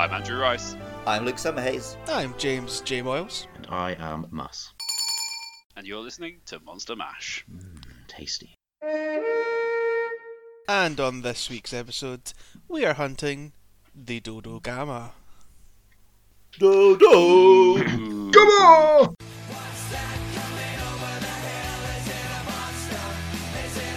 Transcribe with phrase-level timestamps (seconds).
[0.00, 0.76] I'm Andrew Rice,
[1.06, 1.94] I'm Luke Summerhays.
[2.08, 3.02] I'm James J.
[3.02, 3.46] Miles.
[3.54, 4.72] And I am Mus.
[5.76, 7.44] and you're listening to Monster Mash.
[7.54, 8.54] Mm, tasty.
[10.66, 12.32] And on this week's episode,
[12.66, 13.52] we are hunting
[13.94, 15.10] the Dodogama.
[16.58, 17.84] Dodo!
[17.84, 19.14] Come on!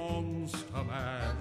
[0.02, 1.32] Monster Mash.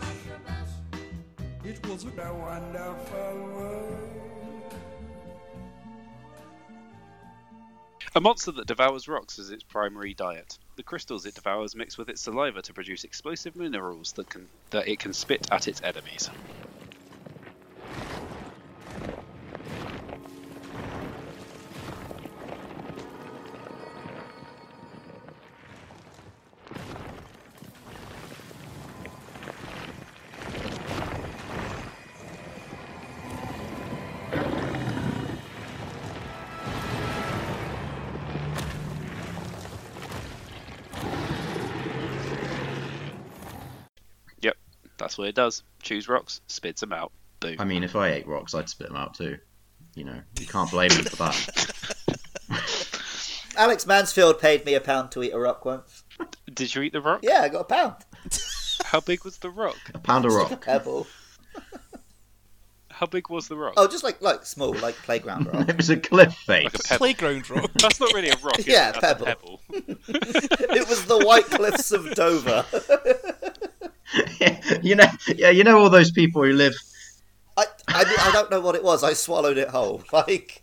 [1.65, 4.22] It was a wonderful world.
[8.15, 10.59] A monster that devours rocks as its primary diet.
[10.77, 14.87] The crystals it devours mix with its saliva to produce explosive minerals that can that
[14.87, 16.29] it can spit at its enemies.
[45.13, 45.63] That's what it does.
[45.83, 47.13] Choose rocks, spits them out.
[47.41, 47.57] Boom.
[47.59, 49.37] I mean, if I ate rocks, I'd spit them out too.
[49.95, 51.99] You know, you can't blame me for that.
[53.59, 56.03] Alex Mansfield paid me a pound to eat a rock once.
[56.55, 57.21] Did you eat the rock?
[57.23, 57.97] Yeah, I got a pound.
[58.87, 59.77] How big was the rock?
[59.93, 60.65] A pound of rock.
[60.65, 61.07] Pebble.
[62.91, 63.75] How big was the rock?
[63.77, 65.69] Oh, just like like small, like playground rock.
[65.69, 66.65] It was a cliff face.
[66.65, 66.99] Like a pebble.
[66.99, 67.71] Playground rock.
[67.75, 68.61] That's not really a rock.
[68.61, 69.01] Is Yeah, it?
[69.01, 69.27] That's pebble.
[69.27, 69.61] A pebble.
[70.09, 72.65] it was the White Cliffs of Dover.
[74.83, 75.07] you know,
[75.37, 76.75] yeah, you know all those people who live.
[77.57, 79.05] I, I I don't know what it was.
[79.05, 80.03] I swallowed it whole.
[80.13, 80.63] Like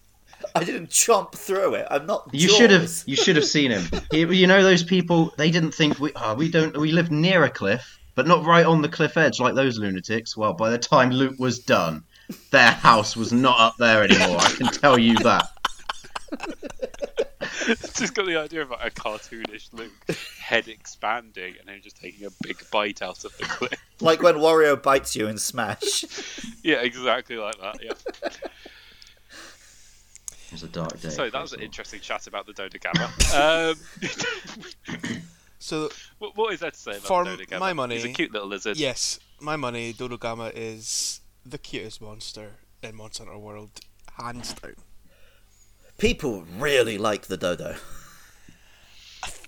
[0.56, 1.88] I didn't chomp through it.
[1.92, 2.30] I'm not.
[2.32, 2.90] You should have.
[3.06, 3.84] You should have seen him.
[4.12, 5.34] You know those people.
[5.38, 6.12] They didn't think we.
[6.16, 6.76] Oh, we don't.
[6.78, 10.36] We live near a cliff, but not right on the cliff edge like those lunatics.
[10.38, 12.04] Well, by the time Luke was done,
[12.52, 14.38] their house was not up there anymore.
[14.40, 15.50] I can tell you that.
[17.96, 19.92] just got the idea of like a cartoonish Luke,
[20.40, 23.74] head expanding, and then just taking a big bite out of the cliff.
[24.02, 26.06] Like when Wario bites you in Smash.
[26.64, 27.84] Yeah, exactly like that.
[27.84, 27.92] Yeah.
[30.48, 31.10] It was a dark day.
[31.10, 33.74] So that was an interesting chat about the Dodogama.
[34.94, 35.22] Um,
[35.62, 37.60] So, what, what is that to say about For the Gamma?
[37.60, 38.78] my money- he's a cute little lizard.
[38.78, 43.72] yes, my money, Dodo Gamma is the cutest monster in Monster Hunter World,
[44.18, 44.76] hands down.
[46.00, 47.76] People really like the dodo.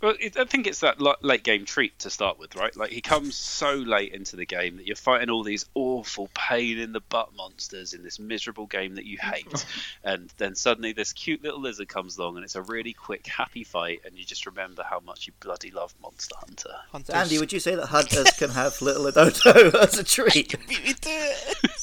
[0.01, 2.75] Well, I think it's that late game treat to start with, right?
[2.75, 6.79] Like he comes so late into the game that you're fighting all these awful pain
[6.79, 9.65] in the butt monsters in this miserable game that you hate,
[10.03, 13.63] and then suddenly this cute little lizard comes along and it's a really quick, happy
[13.63, 16.73] fight, and you just remember how much you bloody love Monster Hunter.
[16.91, 17.15] Hunters.
[17.15, 20.55] Andy, would you say that hunters can have little dodo as a treat?
[20.67, 21.81] beat me to it?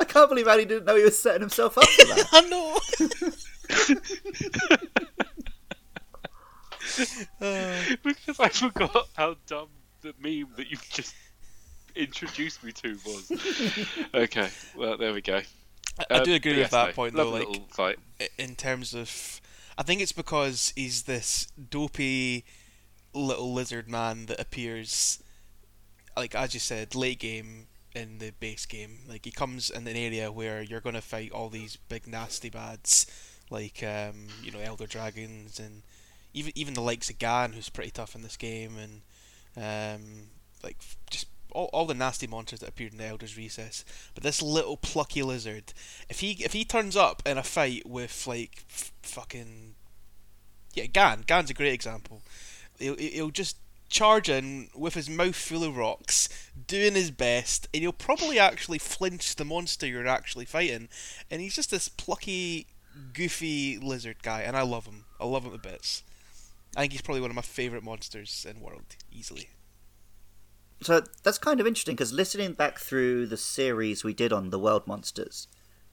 [0.00, 2.28] I can't believe Andy didn't know he was setting himself up for that.
[2.32, 2.78] I know.
[7.40, 9.68] Uh, because I forgot how dumb
[10.02, 11.14] the meme that you've just
[11.94, 13.32] introduced me to was.
[14.14, 15.40] okay, well there we go.
[15.98, 17.30] I, I do Um, agree with yes, that no, point, though.
[17.30, 17.98] Like, fight.
[18.38, 19.40] in terms of
[19.78, 22.44] I think it's because he's this dopey
[23.14, 25.20] little lizard man that appears
[26.16, 29.96] like as you said late game in the base game like he comes in an
[29.96, 33.06] area where you're going to fight all these big nasty bads
[33.50, 35.82] like um, you know elder dragons and
[36.32, 39.02] even even the likes of Gan who's pretty tough in this game and
[39.56, 40.28] um,
[40.62, 40.76] like
[41.10, 43.84] just all, all the nasty monsters that appeared in the Elder's Recess.
[44.14, 45.72] But this little plucky lizard,
[46.08, 49.74] if he if he turns up in a fight with like f- fucking
[50.74, 51.24] yeah, Gan.
[51.26, 52.22] Gan's a great example.
[52.78, 53.56] He'll, he'll just
[53.90, 56.28] charge in with his mouth full of rocks,
[56.66, 60.88] doing his best, and he'll probably actually flinch the monster you're actually fighting.
[61.30, 62.68] And he's just this plucky,
[63.12, 65.04] goofy lizard guy, and I love him.
[65.20, 66.02] I love him to bits.
[66.76, 69.50] I think he's probably one of my favourite monsters in world, easily.
[70.82, 74.58] So that's kind of interesting because listening back through the series we did on the
[74.58, 75.46] world monsters,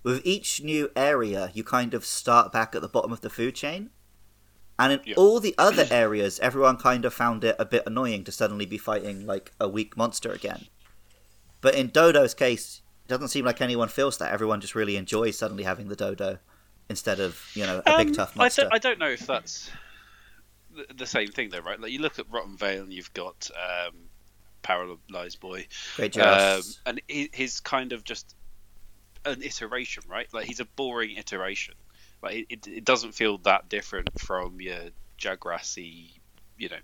[0.04, 3.56] with each new area, you kind of start back at the bottom of the food
[3.56, 3.90] chain.
[4.80, 5.16] And in Yeah.
[5.16, 8.78] all the other areas, everyone kind of found it a bit annoying to suddenly be
[8.78, 10.68] fighting like a weak monster again.
[11.62, 14.34] But in Dodo's case, it doesn't seem like anyone feels that.
[14.34, 16.40] Everyone just really enjoys suddenly having the Dodo
[16.90, 18.50] instead of, you know, a big Um, tough I monster.
[18.50, 19.72] don't, I don't know if that's
[20.72, 21.80] the, the same thing though, right?
[21.80, 24.10] Like you look at Rotten Vale and you've got um,
[24.62, 28.36] Paralyzed Boy, Great um, and he, he's kind of just
[29.26, 30.28] an iteration, right?
[30.34, 31.76] Like he's a boring iteration.
[32.22, 34.80] Like it, it, it doesn't feel that different from your
[35.20, 36.12] Jagrassy,
[36.58, 36.78] you know,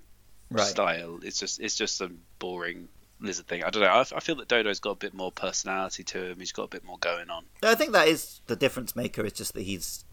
[0.50, 0.66] Right.
[0.68, 1.20] style.
[1.24, 2.88] It's just it's just some boring
[3.20, 3.64] lizard thing.
[3.64, 3.90] I don't know.
[3.90, 6.40] I, I feel that Dodo's got a bit more personality to him.
[6.40, 7.46] He's got a bit more going on.
[7.64, 9.26] I think that is the difference maker.
[9.26, 10.06] It's just that he's,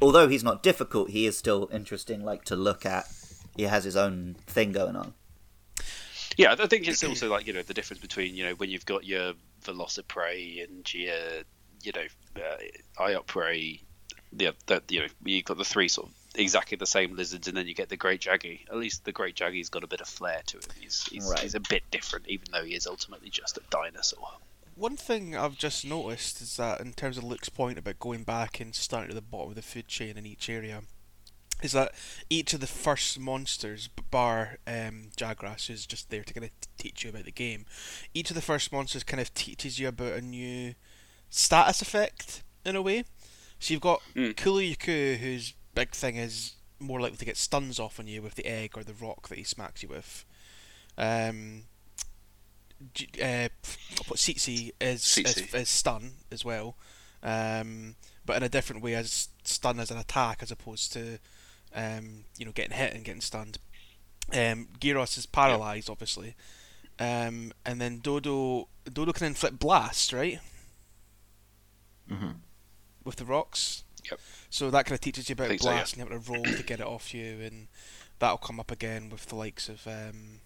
[0.00, 2.24] although he's not difficult, he is still interesting.
[2.24, 3.06] Like to look at.
[3.56, 5.12] He has his own thing going on.
[6.38, 8.86] Yeah, I think it's also like you know the difference between you know when you've
[8.86, 11.14] got your Velociprey and your
[11.82, 12.56] you know uh,
[12.98, 13.82] Ioprey,
[14.32, 17.56] the, the you know you've got the three sort of exactly the same lizards, and
[17.56, 18.60] then you get the Great Jaggi.
[18.68, 20.62] At least the Great Jaggi's got a bit of flair to him.
[20.80, 21.40] He's he's, Right.
[21.40, 24.28] he's a bit different, even though he is ultimately just a dinosaur.
[24.74, 28.58] One thing I've just noticed is that in terms of Luke's point about going back
[28.58, 30.82] and starting at the bottom of the food chain in each area,
[31.62, 31.92] is that
[32.30, 37.04] each of the first monsters, bar um, Jagras, who's just there to kind of teach
[37.04, 37.66] you about the game,
[38.14, 40.74] each of the first monsters kind of teaches you about a new
[41.28, 43.04] status effect in a way.
[43.62, 44.36] So you've got Mm.
[44.36, 44.74] Kulu
[45.18, 48.72] whose big thing is more likely to get stuns off on you with the egg
[48.76, 50.24] or the rock that he smacks you with.
[50.98, 51.62] Um,
[52.92, 53.48] G- uh,
[54.08, 55.54] what Tzitzi is, is Tzitzi.
[55.54, 56.74] is stun as well,
[57.22, 57.94] um,
[58.26, 61.20] but in a different way as stun as an attack as opposed to
[61.72, 63.58] um, you know getting hit and getting stunned.
[64.32, 66.34] Um, Girros is paralyzed, obviously,
[66.98, 70.40] um, and then Dodo Dodo can inflict blast, right?
[72.10, 72.34] Mhm.
[73.04, 73.84] With the rocks.
[74.10, 74.20] Yep.
[74.50, 75.76] So that kind of teaches you about Think so, yeah.
[75.76, 77.68] blast and you have to roll to get it off you, and
[78.18, 79.86] that'll come up again with the likes of.
[79.86, 80.40] Um,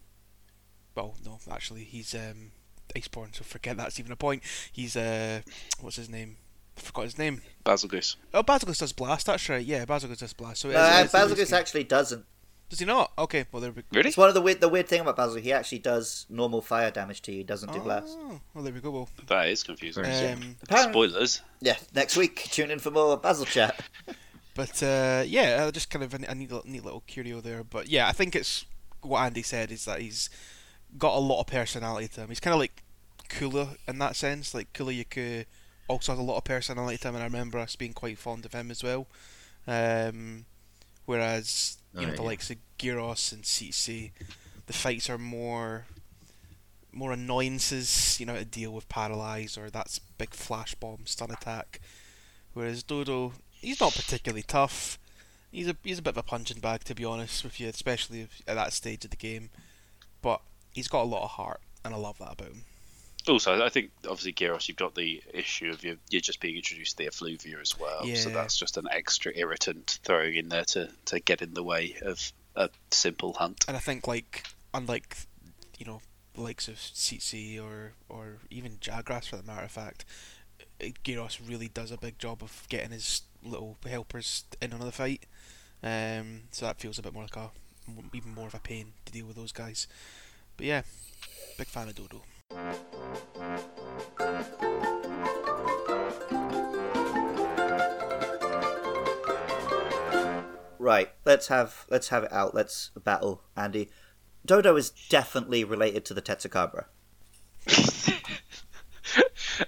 [0.95, 2.53] well, no, actually, he's um,
[2.95, 4.43] Iceborne, so forget that's even a point.
[4.73, 5.41] He's uh,
[5.81, 6.37] what's his name?
[6.77, 7.41] I forgot his name.
[7.65, 8.17] Bazelgeuse.
[8.35, 9.27] Oh, Basilisk does blast.
[9.27, 9.65] That's right.
[9.65, 10.61] Yeah, Basilisk does blast.
[10.61, 12.25] So it is- Uh, it is- it is Basilisk actually doesn't.
[12.69, 13.13] Does he not?
[13.17, 13.89] Okay, well there we go.
[13.93, 14.09] Really?
[14.09, 14.61] It's one of the weird.
[14.61, 17.39] The weird thing about Basil, he actually does normal fire damage to you.
[17.39, 18.17] He doesn't do blast.
[18.21, 18.91] Oh, well there we go.
[18.91, 20.05] Well, That is confusing.
[20.05, 21.43] Um, Apparently, Spoilers.
[21.61, 21.77] yeah.
[21.95, 23.81] Next week, tune in for more Basil chat.
[24.55, 27.63] But uh, yeah, uh, just kind of a, a neat, little- neat little curio there.
[27.63, 28.65] But yeah, I think it's
[29.03, 30.31] what Andy said is that he's
[30.97, 32.29] got a lot of personality to him.
[32.31, 32.83] He's kind of like
[33.29, 34.55] Kulu in that sense.
[34.55, 35.45] Like Kulu-Ya-Ku
[35.89, 38.47] also has a lot of personality to him, and I remember us being quite fond
[38.47, 39.07] of him as well.
[39.67, 40.47] Um,
[41.07, 42.29] whereas you Oh, know the yeah.
[42.29, 44.11] likes of Girros and Tzitzi,
[44.67, 45.87] the fights are more
[46.93, 48.19] more annoyances.
[48.21, 51.81] You know, to deal with paralyze or that's big flash bomb stun attack.
[52.53, 54.99] Whereas Dodo, he's not particularly tough.
[55.53, 58.29] He's a he's a bit of a punching bag to be honest with you, especially
[58.47, 59.51] at that stage of the game.
[60.23, 60.41] But
[60.73, 62.65] he's got a lot of heart, and I love that about him.
[63.29, 66.97] Also, I think obviously Girros, you've got the issue of you you're just being introduced
[66.97, 70.89] to the effluvia as well, so that's just an extra irritant throwing in there to,
[71.07, 73.65] to get in the way of a simple hunt.
[73.67, 75.17] And I think like unlike
[75.79, 76.01] you know
[76.35, 80.05] the likes of Tzitzi or or even Jagras for the matter of fact,
[80.81, 84.93] uh, Girros really does a big job of getting his little helpers in on the
[84.93, 85.27] fight.
[85.83, 87.51] Um, so that feels a bit more like a
[88.15, 89.87] even more of a pain to deal with those guys.
[90.57, 90.83] But yeah,
[91.59, 92.23] big fan of Dodo.
[100.87, 101.11] Right.
[101.25, 102.55] Let's have let's have it out.
[102.55, 103.91] Let's battle Andy.
[104.45, 106.85] Dodo is definitely related to the Tetsucabra.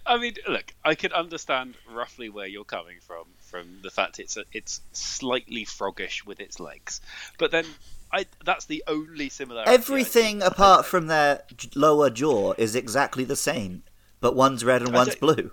[0.06, 4.36] I mean, look, I can understand roughly where you're coming from, from the fact it's
[4.36, 7.00] a, it's slightly froggish with its legs,
[7.36, 7.64] but then
[8.12, 9.70] I that's the only similarity.
[9.72, 11.42] Everything apart from their
[11.74, 13.82] lower jaw is exactly the same,
[14.20, 15.52] but one's red and one's blue.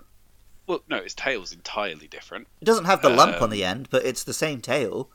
[0.66, 2.48] Well, no, its tail's entirely different.
[2.60, 5.10] It doesn't have the lump on Um, the end, but it's the same tail.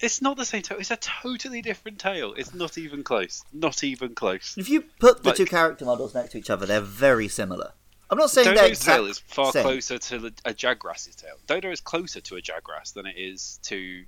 [0.00, 0.76] It's not the same tail.
[0.78, 2.34] It's a totally different tail.
[2.36, 3.44] It's not even close.
[3.52, 4.58] Not even close.
[4.58, 7.72] If you put the Like- two character models next to each other, they're very similar.
[8.10, 9.62] I'm not saying Dodo's exact tail is far same.
[9.62, 11.36] closer to a Jagras's tail.
[11.46, 14.04] Dodo is closer to a Jagras than it is to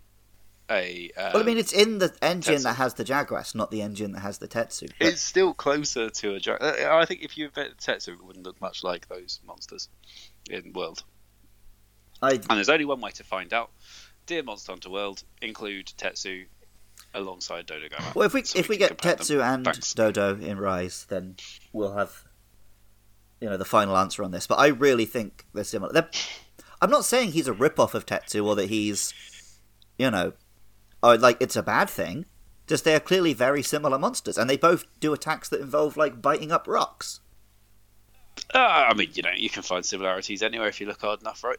[0.70, 1.10] a.
[1.16, 2.62] Um, Well, I mean, it's in the engine Tetsu.
[2.64, 4.90] that has the Jagras, not the engine that has the Tetsu.
[4.98, 6.58] But It's still closer to a Jag.
[6.60, 9.88] uh, I think if you invented Tetsu, it wouldn't look much like those monsters
[10.50, 11.04] in World.
[12.22, 13.70] I, And there's only one way to find out.
[14.26, 16.46] Dear Monster Hunter World, include Tetsu
[17.14, 18.14] alongside Dodogama.
[18.14, 19.24] well, if we so if we can get compare them.
[19.26, 19.94] Tetsu and Thanks.
[19.94, 21.36] Dodo in Rise, then
[21.72, 22.24] we'll have
[23.40, 24.46] you know the final answer on this.
[24.46, 25.92] But I really think they're similar.
[25.92, 26.08] They're,
[26.80, 29.14] I'm not saying he's a rip-off of Tetsu or that he's
[29.98, 30.32] you know
[31.06, 32.26] or like it's a bad thing.
[32.66, 36.20] Just they are clearly very similar monsters, and they both do attacks that involve like
[36.20, 37.20] biting up rocks.
[38.54, 41.42] Uh, I mean, you know, you can find similarities anywhere if you look hard enough,
[41.42, 41.56] right?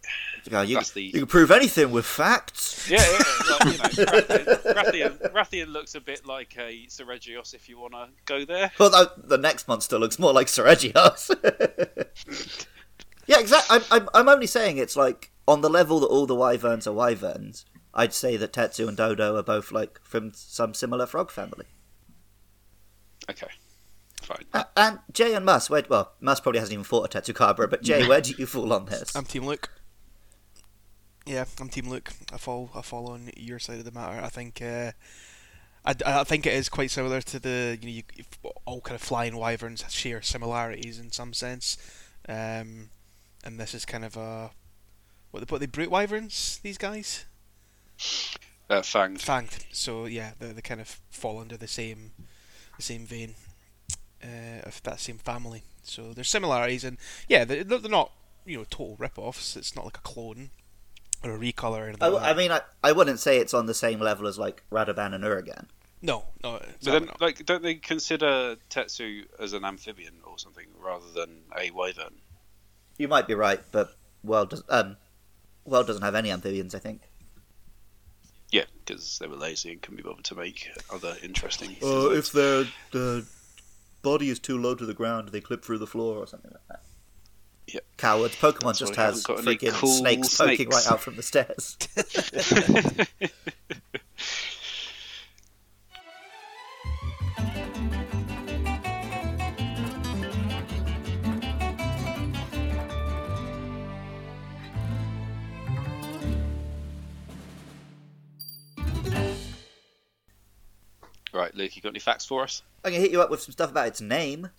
[0.50, 2.88] You, you, the- you can prove anything with facts.
[2.90, 3.18] Yeah, yeah.
[3.50, 7.94] Like, you know, Rathian, Rathian, Rathian looks a bit like a Seregios if you want
[7.94, 8.72] to go there.
[8.80, 11.32] Well, the, the next monster looks more like Seregios.
[13.28, 13.78] yeah, exactly.
[13.78, 16.94] I'm, I'm, I'm only saying it's like on the level that all the wyverns are
[16.94, 17.66] wyverns.
[17.98, 21.66] I'd say that Tetsu and Dodo are both like from some similar frog family.
[23.28, 23.48] Okay,
[24.22, 24.46] fine.
[24.54, 27.82] Uh, and Jay and Mus, where, well, Mus probably hasn't even fought a Tetsucabra, but
[27.82, 29.16] Jay, where do you fall on this?
[29.16, 29.72] I'm Team Luke.
[31.26, 32.14] Yeah, I'm Team Luke.
[32.32, 32.70] I fall.
[32.76, 34.22] I fall on your side of the matter.
[34.24, 34.62] I think.
[34.62, 34.92] Uh,
[35.84, 38.24] I, I think it is quite similar to the you know you,
[38.66, 41.78] all kind of flying wyverns share similarities in some sense,
[42.30, 42.90] um,
[43.44, 44.52] and this is kind of a
[45.32, 47.26] what they what the brute wyverns these guys
[48.70, 49.20] Uh, fanged.
[49.20, 49.66] fanged.
[49.72, 52.12] So yeah, they they kind of fall under the same
[52.76, 53.36] the same vein
[54.24, 55.64] uh, of that same family.
[55.84, 58.12] So there's similarities, and yeah, they're, they're not
[58.46, 59.56] you know total rip-offs.
[59.56, 60.50] It's not like a clone
[61.24, 62.04] or a recolor or anything.
[62.04, 64.64] I, like I mean, I, I wouldn't say it's on the same level as like
[64.72, 65.68] Radobaan and Uragaan.
[66.02, 66.60] no, no.
[66.84, 67.22] But then, not.
[67.22, 72.16] like, don't they consider Tetsu as an amphibian or something rather than a wyvern?
[72.98, 74.98] You might be right, but World does um,
[75.66, 76.76] World doesn't have any amphibians.
[76.76, 77.02] I think.
[78.52, 81.76] Yeah, because they were lazy and couldn't be bothered to make other interesting.
[81.84, 83.26] Uh, if their the
[84.02, 86.68] body is too low to the ground, they clip through the floor or something like
[86.70, 86.82] that.
[87.74, 87.84] Yep.
[87.98, 88.36] Cowards.
[88.36, 91.24] Pokemon That's just has haven't got any freaking cool snakes poking right out from the
[91.24, 91.78] stairs.
[111.38, 112.64] right, Luke, you got any facts for us?
[112.84, 114.50] I'm gonna hit you up with some stuff about its name.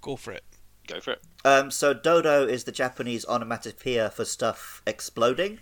[0.00, 0.44] Go for it.
[0.86, 1.22] Go for it.
[1.44, 5.60] Um, so dodo is the Japanese onomatopoeia for stuff exploding,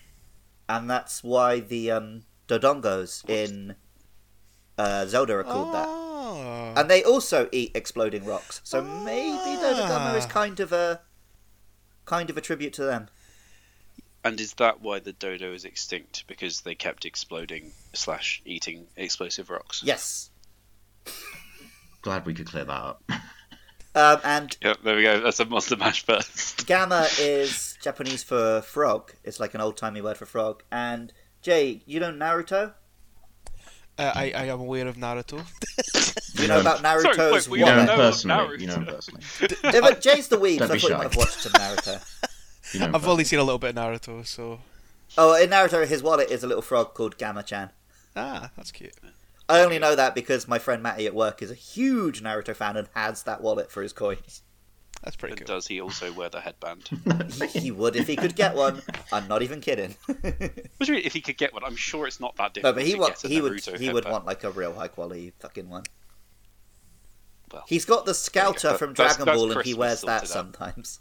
[0.69, 3.75] and that's why the um, dodongos in
[4.79, 5.87] uh, Zelda are called that.
[5.89, 6.73] Oh.
[6.77, 10.29] And they also eat exploding rocks, so maybe Dodogama is Ah.
[10.29, 11.01] kind of a
[12.07, 13.09] kind of a tribute to them.
[14.23, 16.25] And is that why the dodo is extinct?
[16.27, 19.83] Because they kept exploding slash eating explosive rocks.
[19.85, 20.31] Yes.
[22.03, 23.03] Glad we could clear that up.
[23.95, 25.21] Um, and Yep, there we go.
[25.21, 26.67] That's a monster mash burst.
[26.67, 29.13] Gamma is Japanese for frog.
[29.25, 30.63] It's like an old timey word for frog.
[30.71, 31.13] And
[31.43, 32.75] Jay, you know Naruto?
[33.99, 35.45] Uh, I, I am aware of Naruto.
[36.41, 38.61] You know about Sorry, Naruto's wait, we You know him personally.
[38.61, 38.95] You know him Naruto.
[38.95, 39.57] personally.
[39.75, 40.97] Yeah, but Jay's the weeb, so Don't I be thought you shy.
[40.97, 42.25] might have watched some Naruto.
[42.73, 44.61] You know I've only seen a little bit of Naruto, so
[45.19, 47.71] Oh, in Naruto, his wallet is a little frog called Gamma-chan.
[48.17, 48.95] ah, that's cute.
[49.49, 52.77] I only know that because my friend Matty at work is a huge Naruto fan
[52.77, 54.43] and has that wallet for his coins.
[55.03, 55.57] That's pretty And cool.
[55.57, 56.89] does he also wear the headband?
[57.53, 58.83] He, he would if he could get one.
[59.13, 59.97] I'm not even kidding.
[60.07, 61.65] What do you mean if he could get one?
[61.65, 62.77] I'm sure it's not that difficult.
[62.77, 64.45] no, difficult but he to wa- get a he would Naruto he would want like
[64.45, 65.83] a real high quality fucking one.
[67.53, 70.27] Well, He's got the Scouter That- from that's- Dragon that's Ball and he wears that
[70.29, 70.57] sorted out.
[70.57, 71.01] sometimes.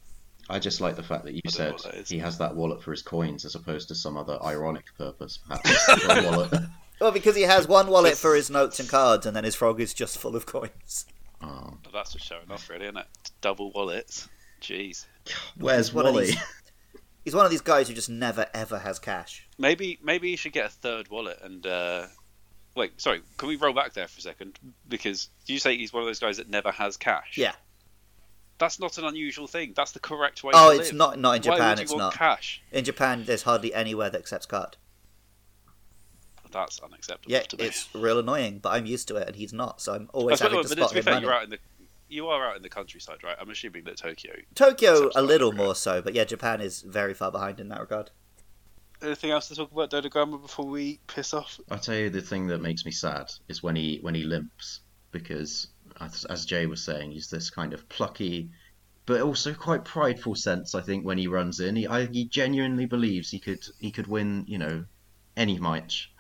[0.50, 2.10] I just like the fact that you I said know what that is.
[2.10, 5.88] he has that wallet for his coins as opposed to some other ironic purpose, perhaps.
[6.26, 6.54] wallet.
[7.00, 9.80] Well, because he has one wallet for his notes and cards, and then his frog
[9.80, 11.06] is just full of coins.
[11.42, 11.78] Oh.
[11.94, 13.08] that's just showing off, really, isn't it?
[13.42, 14.28] Double wallets.
[14.62, 15.06] Jeez.
[15.58, 16.26] Where's One of Wally?
[16.28, 16.38] these-
[17.24, 19.48] He's one of these guys who just never ever has cash.
[19.58, 21.66] Maybe maybe you should get a third wallet and.
[21.68, 22.08] Uh...
[22.76, 23.22] Wait, sorry.
[23.38, 24.58] Can we roll back there for a second?
[24.88, 27.38] Because do you say he's one of those guys that never has cash?
[27.38, 27.54] Yeah.
[28.60, 29.74] That's not an unusual thing.
[29.76, 30.52] That's the correct way.
[30.54, 30.98] Oh, to it's live.
[30.98, 31.52] not not in Japan.
[31.52, 31.70] Why Japan.
[31.72, 32.14] would you It's want not.
[32.14, 32.62] cash.
[32.72, 34.78] In Japan, there's hardly anywhere that accepts card.
[36.52, 37.66] That's unacceptable Yeah, to me.
[37.66, 39.82] it's real annoying, but I'm used to it, and he's not.
[39.82, 41.26] So I'm always That's what- having to but spot to be him fair, money.
[41.26, 41.60] you're out in the
[42.12, 43.38] you are out in the countryside, right?
[43.40, 44.34] I'm assuming that Tokyo.
[44.56, 48.10] Tokyo a little more so, but yeah, Japan is very far behind in that regard.
[49.00, 51.60] Anything else to talk about Dodogama before we piss off?
[51.70, 54.80] I tell you, the thing that makes me sad is when he when he limps,
[55.12, 55.68] because
[56.02, 58.50] as, as Jay was saying, he's this kind of plucky,
[59.06, 60.76] but also quite prideful sense.
[60.76, 64.08] I think when he runs in, he I, he genuinely believes he could he could
[64.08, 64.86] win, you know,
[65.36, 66.12] any match.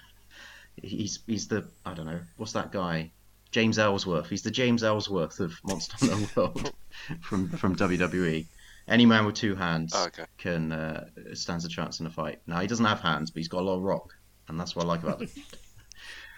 [0.81, 3.11] He's he's the I don't know what's that guy,
[3.51, 4.29] James Ellsworth.
[4.29, 6.73] He's the James Ellsworth of Monster Hunter World
[7.21, 8.45] from from WWE.
[8.87, 10.25] Any man with two hands Oh, okay.
[10.39, 11.05] can uh,
[11.35, 12.41] stands a chance in a fight.
[12.47, 14.15] Now he doesn't have hands, but he's got a lot of rock,
[14.47, 15.29] and that's what I like about him.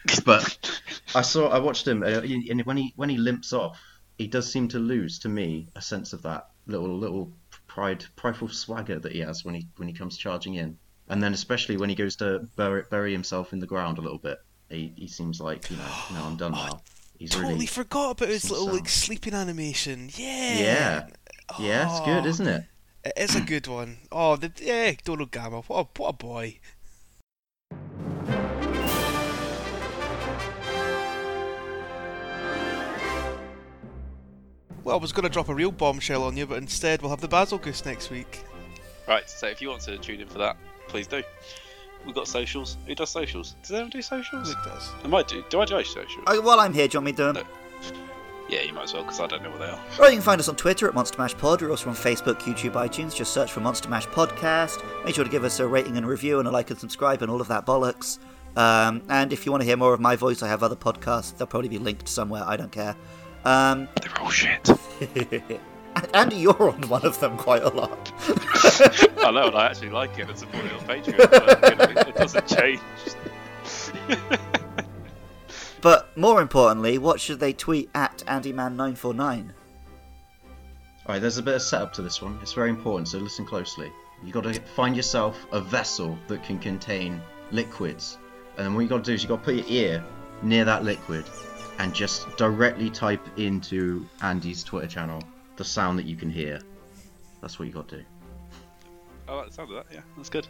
[0.25, 0.81] but
[1.15, 3.79] I saw, I watched him, uh, and when he when he limps off,
[4.17, 7.31] he does seem to lose to me a sense of that little little
[7.67, 10.77] pride, prideful swagger that he has when he when he comes charging in,
[11.09, 14.17] and then especially when he goes to bury, bury himself in the ground a little
[14.17, 14.39] bit,
[14.69, 16.81] he, he seems like you know, no, I'm done now.
[17.17, 20.09] He's Totally really, forgot about his little so- like sleeping animation.
[20.15, 20.57] Yeah.
[20.57, 21.07] yeah,
[21.59, 22.63] yeah, it's good, Oh, isn't it?
[23.03, 23.97] It is a good one.
[24.11, 25.63] Oh, the yeah, Dodogama.
[25.65, 26.59] What a, what a boy.
[34.83, 37.21] Well, I was going to drop a real bombshell on you, but instead we'll have
[37.21, 38.43] the Bazelgeuse next week.
[39.07, 40.57] Right, so if you want to tune in for that,
[40.87, 41.23] please do.
[42.05, 42.77] We've got socials.
[42.87, 43.55] Who does socials?
[43.61, 44.47] Does anyone do socials?
[44.47, 44.89] Luke does.
[45.03, 45.43] I might do.
[45.49, 46.23] Do I do socials?
[46.25, 47.45] Oh, while I'm here, do you want me to do them?
[47.91, 47.97] No.
[48.49, 49.79] Yeah, you might as well because I don't know what they are.
[49.99, 51.61] Or you can find us on Twitter at Monster Mash Pod.
[51.61, 53.15] We're also on Facebook, YouTube, iTunes.
[53.15, 54.83] Just search for Monster Mash Podcast.
[55.05, 57.31] Make sure to give us a rating and review and a like and subscribe and
[57.31, 58.19] all of that bollocks.
[58.57, 61.37] Um, and if you want to hear more of my voice, I have other podcasts.
[61.37, 62.43] They'll probably be linked somewhere.
[62.45, 62.95] I don't care.
[63.45, 64.69] Um, They're all shit.
[65.15, 65.59] and
[66.13, 68.11] Andy, you're on one of them quite a lot.
[69.19, 71.29] I know, and I actually like it and support it on Patreon.
[71.29, 72.79] But, you know, it doesn't change.
[75.81, 79.49] But more importantly, what should they tweet at AndyMan949?
[81.07, 82.37] Alright, there's a bit of setup to this one.
[82.41, 83.91] It's very important, so listen closely.
[84.23, 87.19] You've got to find yourself a vessel that can contain
[87.49, 88.19] liquids,
[88.57, 90.03] and then what you've got to do is you've got to put your ear
[90.43, 91.25] near that liquid
[91.81, 95.19] and just directly type into Andy's Twitter channel
[95.55, 96.59] the sound that you can hear.
[97.41, 98.03] That's what you got to do.
[99.27, 99.87] I like the sound of that.
[99.93, 100.47] Yeah, that's good.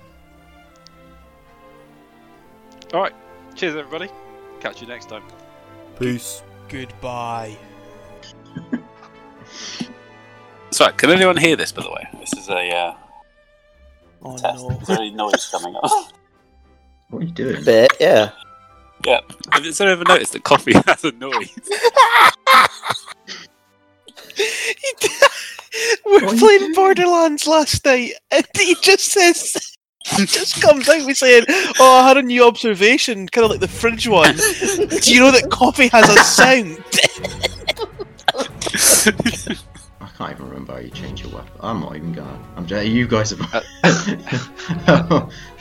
[2.93, 3.13] All right.
[3.55, 4.11] Cheers, everybody.
[4.59, 5.23] Catch you next time.
[5.97, 6.43] Peace.
[6.67, 7.57] Goodbye.
[10.71, 11.71] Sorry, can anyone hear this?
[11.71, 12.93] By the way, this is a uh,
[14.23, 14.63] Oh test.
[14.63, 14.69] no.
[14.85, 15.91] There's any noise coming up.
[17.09, 17.63] What are you doing?
[17.65, 18.31] Bit, yeah.
[19.05, 19.19] Yeah.
[19.51, 21.49] Have you ever noticed that coffee has a noise?
[26.05, 26.73] we were What are you playing?
[26.73, 31.45] Borderlands last night, and he just says, he just comes out with saying,
[31.79, 34.35] "Oh, I had a new observation, kind of like the fridge one.
[34.35, 36.83] Do you know that coffee has a sound?"
[40.01, 41.51] I can't even remember how you change your weapon.
[41.59, 42.39] I'm not even gonna.
[42.55, 43.65] I'm just, you guys have.
[44.87, 45.29] Uh,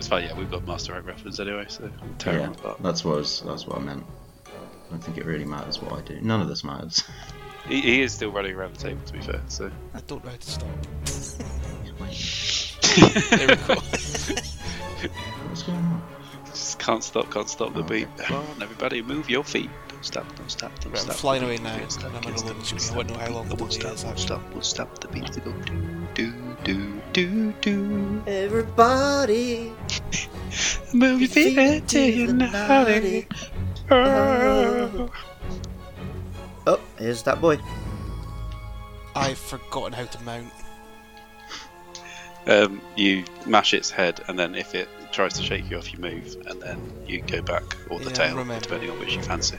[0.00, 0.24] It's fine.
[0.24, 3.66] Yeah, we've got Master Race reference anyway, so terrible yeah, that's what I was, that's
[3.66, 4.02] what I meant.
[4.46, 6.18] I don't think it really matters what I do.
[6.22, 7.04] None of this matters.
[7.68, 9.42] He, he is still running around the table, to be fair.
[9.48, 9.70] So.
[9.92, 10.68] I don't know how to stop.
[13.30, 13.74] There we go.
[13.74, 16.02] What's going on?
[16.46, 18.04] Just can't stop, can't stop the oh, Okay.
[18.06, 18.16] beat.
[18.16, 19.68] Come on, everybody, move your feet.
[19.90, 21.16] Don't stop, don't stop, don't Right, I'm stop.
[21.16, 22.90] flying away now, Can't stop, I'm can't on a stop, load can't.
[22.90, 25.08] I won't know how long the Won't delay stop, is, won't stop, won't stop the
[25.08, 26.32] beat to go do, do,
[26.64, 28.22] do, do, do.
[28.26, 29.72] Everybody.
[30.92, 33.26] Move your feet until you're naughty.
[33.90, 35.10] Oh.
[36.66, 37.58] Oh, here's that boy.
[39.14, 40.52] I've forgotten how to mount.
[42.46, 45.98] Um, you mash its head, and then if it tries to shake you off, you
[45.98, 48.62] move, and then you go back, or the Yeah, tail, remember.
[48.62, 49.58] depending on which you fancy.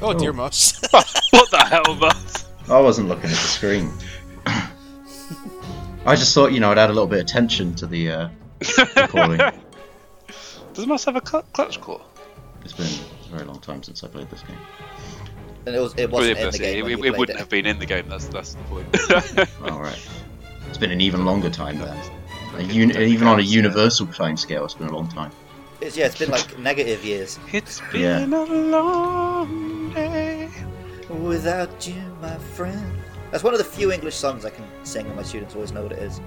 [0.00, 0.80] Oh, dear mouse.
[0.90, 2.46] what the hell, Buzz?
[2.68, 3.92] I wasn't looking at the screen.
[6.04, 8.28] I just thought, you know, I'd add a little bit of tension to the uh,
[8.96, 9.38] recording.
[10.74, 12.00] Does Mouse have a cl- clutch claw?
[12.64, 14.56] It's been a very long time since I played this game.
[15.66, 16.86] And it, was, it wasn't yeah, in the game.
[16.86, 17.40] it, it, it wouldn't it.
[17.40, 18.08] have been in the game.
[18.08, 19.50] That's that's the point.
[19.62, 20.08] Alright.
[20.68, 21.96] It's been an even longer time then.
[22.56, 25.30] A uni- even on a universal time scale, it's been a long time.
[25.80, 27.38] It's, yeah, it's been like negative years.
[27.50, 28.26] it's been Yeah.
[28.26, 30.50] a long day.
[31.08, 32.92] Without you, my friend.
[33.32, 35.82] That's one of the few English songs I can sing, and my students always know
[35.82, 36.20] what it is.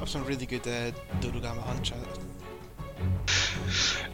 [0.00, 1.98] I've some really good uh, Dodogama Hunt chat.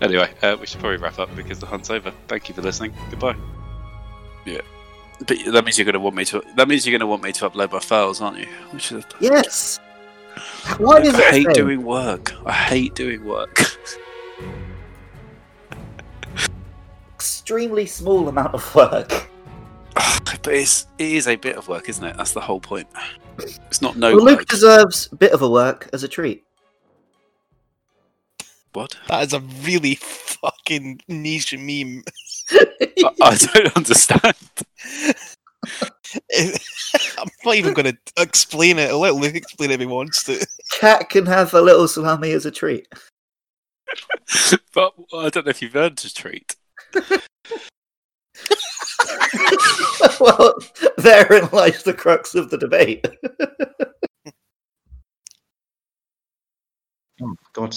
[0.01, 2.13] Anyway, uh, we should probably wrap up because the hunt's over.
[2.29, 2.93] Thank you for listening.
[3.11, 3.35] Goodbye.
[4.45, 4.61] Yeah.
[5.27, 6.43] But that means you're going to want me to.
[6.55, 8.47] That means you're going to want me to upload my files, aren't you?
[8.71, 9.05] Which is.
[9.19, 9.81] Yes.
[10.77, 11.35] Why is I it?
[11.35, 11.55] hate thing?
[11.55, 12.35] doing work.
[12.47, 13.59] I hate doing work.
[17.15, 19.27] extremely small amount of work.
[20.25, 22.17] But it's it is a bit of work, isn't it?
[22.17, 22.89] That's the whole point.
[23.39, 24.49] It's not no well, Luke work.
[24.49, 26.45] deserves a bit of a work as a treat.
[28.73, 28.97] What?
[29.09, 32.05] That is a really fucking niche meme.
[32.51, 34.35] I, I don't understand.
[37.19, 38.91] I'm not even going to explain it.
[38.91, 40.47] I'll let Luke explain it if he wants to.
[40.79, 42.87] Cat can have a little salami as a treat.
[44.75, 46.55] But I don't know if you've earned a treat.
[50.21, 50.55] well,
[50.99, 53.07] therein lies the crux of the debate.
[57.23, 57.77] Oh, God's